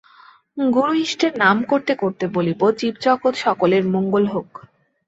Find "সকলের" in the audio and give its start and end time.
3.37-3.83